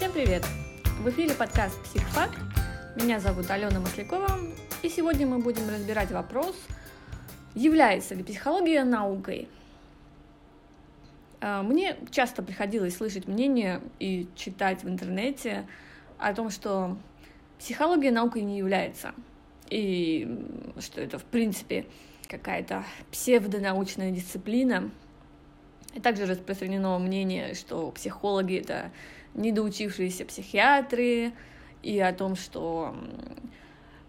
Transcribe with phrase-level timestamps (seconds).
[0.00, 0.46] Всем привет!
[1.00, 2.30] В эфире подкаст «Психфак».
[2.96, 4.30] Меня зовут Алена Маслякова,
[4.82, 6.56] и сегодня мы будем разбирать вопрос,
[7.54, 9.46] является ли психология наукой.
[11.42, 15.66] А, мне часто приходилось слышать мнение и читать в интернете
[16.16, 16.96] о том, что
[17.58, 19.12] психология наукой не является,
[19.68, 20.26] и
[20.78, 21.84] что это, в принципе,
[22.26, 24.90] какая-то псевдонаучная дисциплина.
[25.92, 28.92] И также распространено мнение, что психологи— это
[29.34, 31.32] недоучившиеся психиатры,
[31.82, 32.94] и о том, что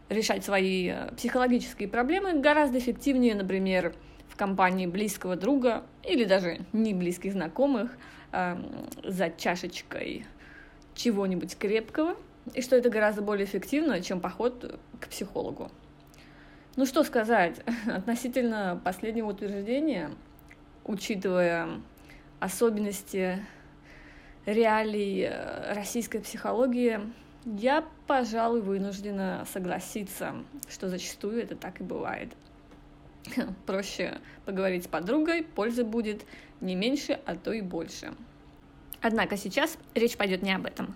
[0.09, 3.95] решать свои э, психологические проблемы гораздо эффективнее, например,
[4.27, 7.91] в компании близкого друга или даже не близких знакомых
[8.34, 8.57] э,
[9.03, 10.25] за чашечкой
[10.95, 12.16] чего-нибудь крепкого,
[12.53, 15.72] и что это гораздо более эффективно, чем поход к психологу.
[16.75, 20.11] Ну что сказать относительно последнего утверждения,
[20.83, 21.69] учитывая
[22.39, 23.39] особенности
[24.45, 27.00] реалий э, российской психологии,
[27.45, 30.36] я, пожалуй, вынуждена согласиться,
[30.70, 32.30] что зачастую это так и бывает.
[33.66, 36.25] Проще поговорить с подругой, пользы будет
[36.59, 38.14] не меньше, а то и больше.
[39.02, 40.95] Однако сейчас речь пойдет не об этом.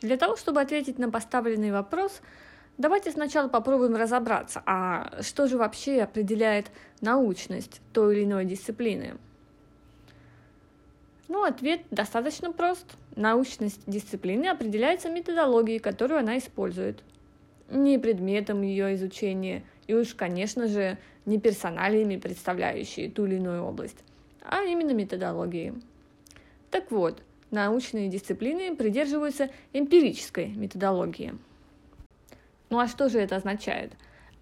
[0.00, 2.20] Для того, чтобы ответить на поставленный вопрос,
[2.78, 9.14] давайте сначала попробуем разобраться, а что же вообще определяет научность той или иной дисциплины.
[11.28, 12.86] Ну, ответ достаточно прост.
[13.16, 17.02] Научность дисциплины определяется методологией, которую она использует.
[17.70, 23.96] Не предметом ее изучения, и уж, конечно же, не персоналиями, представляющие ту или иную область,
[24.42, 25.72] а именно методологией.
[26.70, 31.34] Так вот, научные дисциплины придерживаются эмпирической методологии.
[32.74, 33.92] Ну а что же это означает?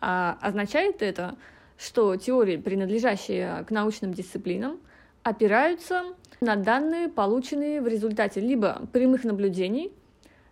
[0.00, 1.37] А, означает это,
[1.76, 4.81] что теории, принадлежащие к научным дисциплинам,
[5.22, 6.04] опираются
[6.41, 9.93] на данные, полученные в результате либо прямых наблюдений,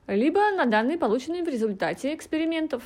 [0.07, 2.83] либо на данные, полученные в результате экспериментов.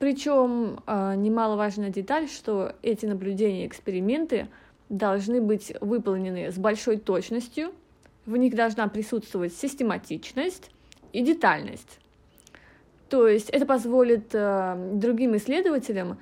[0.00, 4.48] Причем э, немаловажная деталь, что эти наблюдения и эксперименты
[4.88, 7.72] должны быть выполнены с большой точностью,
[8.26, 10.72] в них должна присутствовать систематичность
[11.12, 12.01] и детальность.
[13.12, 16.18] То есть это позволит э, другим исследователям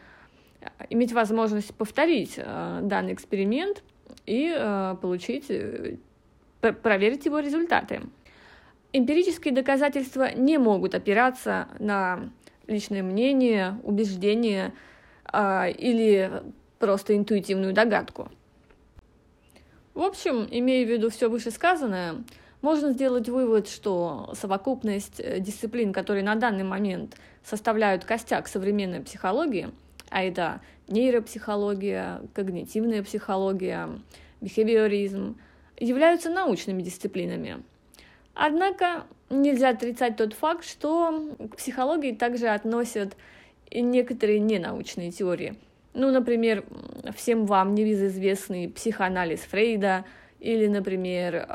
[0.89, 3.85] иметь возможность повторить э, данный эксперимент
[4.27, 5.99] и э, получить, э,
[6.83, 8.01] проверить его результаты.
[8.93, 12.29] Эмпирические доказательства не могут опираться на
[12.67, 14.73] личное мнение, убеждение
[15.33, 16.43] э, или
[16.81, 18.33] просто интуитивную догадку.
[19.95, 22.25] В общем, имея в виду все вышесказанное,
[22.63, 29.71] можно сделать вывод, что совокупность э, дисциплин, которые на данный момент составляют костяк современной психологии,
[30.11, 33.89] а это нейропсихология, когнитивная психология,
[34.41, 35.37] бихевиоризм,
[35.79, 37.63] являются научными дисциплинами.
[38.35, 43.17] Однако нельзя отрицать тот факт, что к психологии также относят
[43.71, 45.57] и некоторые ненаучные теории.
[45.95, 46.65] Ну, например,
[47.17, 50.05] всем вам небезызвестный психоанализ Фрейда
[50.41, 51.47] или, например,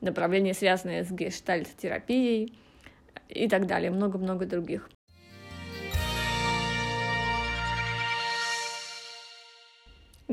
[0.00, 2.54] направление, связанное с гештальт-терапией
[3.28, 4.88] и так далее, много-много других.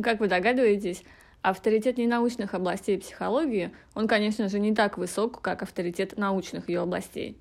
[0.01, 1.03] Как вы догадываетесь,
[1.41, 7.37] авторитет ненаучных областей психологии, он, конечно же, не так высок, как авторитет научных ее областей.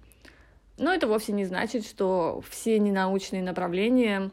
[0.78, 4.30] Но это вовсе не значит, что все ненаучные направления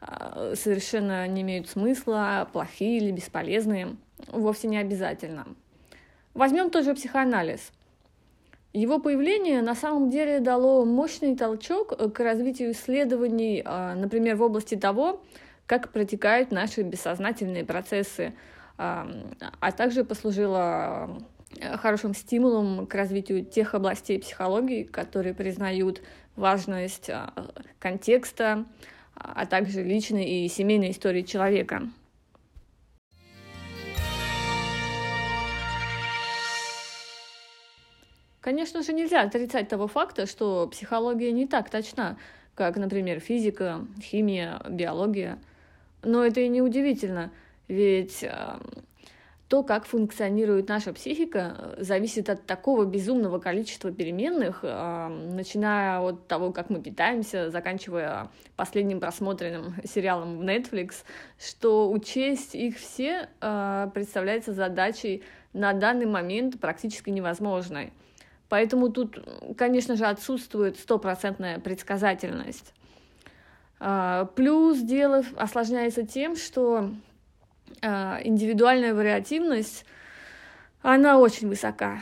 [0.00, 3.96] а, совершенно не имеют смысла, плохие или бесполезные.
[4.28, 5.46] Вовсе не обязательно.
[6.34, 7.72] Возьмем тот же психоанализ.
[8.72, 14.74] Его появление на самом деле дало мощный толчок к развитию исследований, а, например, в области
[14.74, 15.22] того,
[15.66, 18.34] как протекают наши бессознательные процессы,
[18.76, 21.18] а также послужила
[21.76, 26.02] хорошим стимулом к развитию тех областей психологии, которые признают
[26.34, 27.32] важность а,
[27.78, 28.66] контекста,
[29.14, 31.88] а также личной и семейной истории человека.
[38.46, 42.16] Конечно же, нельзя отрицать того факта, что психология не так точна,
[42.54, 45.38] как, например, физика, химия, биология–
[46.06, 47.32] но это и не удивительно,
[47.66, 48.58] ведь э,
[49.48, 56.52] то, как функционирует наша психика, зависит от такого безумного количества переменных, э, начиная от того,
[56.52, 61.02] как мы питаемся, заканчивая последним просмотренным сериалом в Netflix,
[61.40, 67.92] что учесть их все э, представляется задачей на данный момент практически невозможной.
[68.48, 69.18] Поэтому тут,
[69.56, 72.72] конечно же, отсутствует стопроцентная предсказательность.
[73.78, 76.90] А, плюс дело осложняется тем, что
[77.82, 79.84] э, индивидуальная вариативность,
[80.82, 82.00] она очень высока.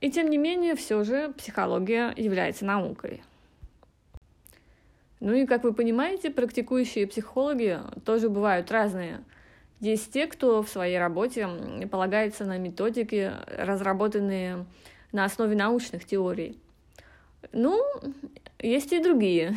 [0.00, 3.22] И тем не менее, все же психология является наукой.
[5.20, 9.24] Ну и, как вы понимаете, практикующие психологи тоже бывают разные.
[9.80, 11.48] Есть те, кто в своей работе
[11.90, 14.66] полагается на методики, разработанные
[15.12, 16.58] на основе научных теорий.
[17.52, 17.82] Ну,
[18.58, 19.54] есть и другие.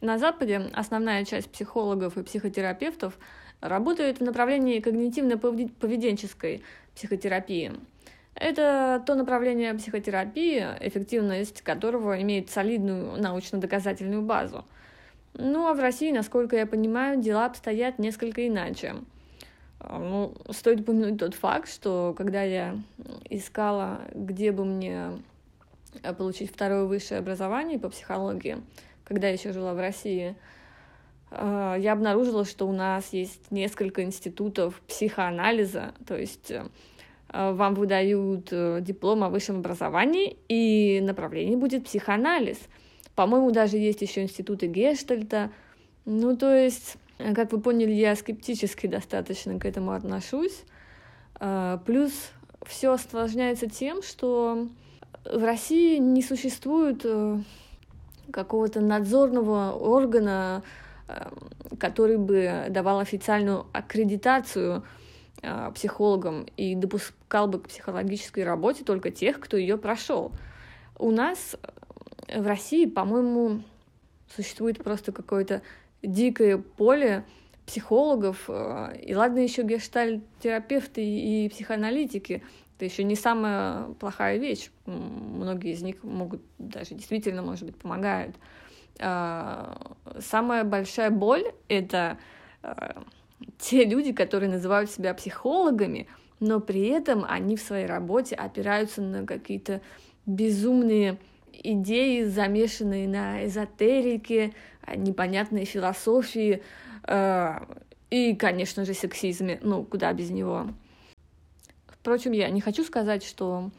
[0.00, 3.18] На Западе основная часть психологов и психотерапевтов
[3.60, 6.62] работает в направлении когнитивно-поведенческой
[6.94, 7.72] психотерапии.
[8.34, 14.66] Это то направление психотерапии, эффективность которого имеет солидную научно-доказательную базу.
[15.32, 18.96] Ну а в России, насколько я понимаю, дела обстоят несколько иначе.
[19.86, 22.78] А, ну, стоит упомянуть тот факт, что когда я
[23.28, 25.10] искала, где бы мне
[26.02, 28.58] э, получить второе высшее образование по психологии,
[29.04, 30.36] когда я еще жила в России,
[31.30, 36.64] э, я обнаружила, что у нас есть несколько институтов психоанализа, то есть э,
[37.28, 38.52] вам выдают
[38.84, 42.58] диплом о высшем образовании, и направление будет психоанализ.
[43.16, 45.50] По-моему, даже есть еще институты Гештальта.
[46.04, 50.64] Ну, то есть как вы поняли, я скептически достаточно к этому отношусь.
[51.36, 52.12] А, плюс
[52.66, 54.68] все осложняется тем, что
[55.24, 57.38] в России не существует э,
[58.30, 60.62] какого-то надзорного органа,
[61.08, 61.30] э,
[61.78, 64.84] который бы давал официальную аккредитацию
[65.42, 70.32] э, психологам и допускал бы к психологической работе только тех, кто ее прошел.
[70.98, 71.56] У нас
[72.28, 73.62] в России, по-моему,
[74.34, 75.62] существует просто какое-то
[76.04, 77.24] дикое поле
[77.66, 82.42] психологов, э, и ладно еще гештальтерапевты и психоаналитики,
[82.76, 84.70] это еще не самая плохая вещь.
[84.86, 88.36] Многие из них могут даже действительно, может быть, помогают.
[89.00, 92.18] А, самая большая боль— это
[92.62, 92.72] э,
[93.58, 96.08] те люди, которые называют себя психологами,
[96.40, 99.80] но при этом они в своей работе опираются на какие-то
[100.26, 101.18] безумные
[101.64, 104.52] идеи, замешанные на эзотерике,
[104.94, 106.62] непонятной философии
[107.08, 107.58] э,
[108.10, 109.58] и, конечно же, сексизме.
[109.62, 110.68] Ну, куда без него.
[111.88, 113.70] Впрочем, я не хочу сказать, что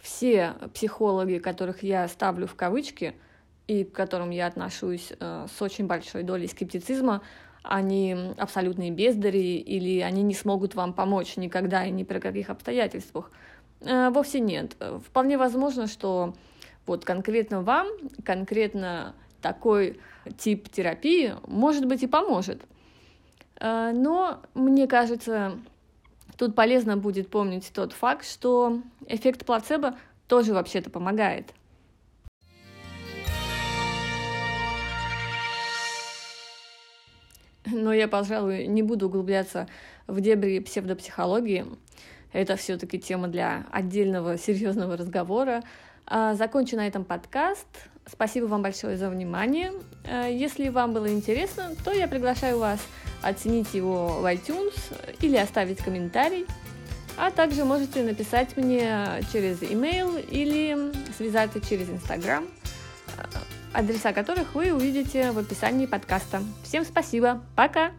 [0.00, 3.14] все психологи, которых я ставлю в кавычки,
[3.66, 7.22] и к которым я отношусь э, с очень большой долей скептицизма,
[7.62, 13.30] они абсолютные бездари или они не смогут вам помочь никогда и ни при каких обстоятельствах.
[13.80, 14.76] Вовсе нет.
[15.06, 16.34] Вполне возможно, что
[16.86, 17.88] вот конкретно вам,
[18.24, 20.00] конкретно такой
[20.38, 22.62] тип терапии, может быть, и поможет.
[23.60, 25.58] Э, но мне кажется,
[26.36, 29.96] тут полезно будет помнить тот факт, что эффект плацебо
[30.28, 31.52] тоже вообще-то помогает.
[37.66, 39.68] Но я, пожалуй, не буду углубляться
[40.06, 41.66] в дебри псевдопсихологии.
[42.32, 45.62] Это все-таки тема для отдельного серьезного разговора.
[46.06, 47.66] А, закончу на этом подкаст.
[48.06, 49.72] Спасибо вам большое за внимание.
[50.06, 52.80] А, если вам было интересно, то я приглашаю вас
[53.22, 54.74] оценить его в iTunes
[55.20, 56.46] или оставить комментарий.
[57.16, 62.48] А также можете написать мне через email или связаться через Instagram,
[63.72, 66.42] адреса которых вы увидите в описании подкаста.
[66.64, 67.92] Всем спасибо, пока!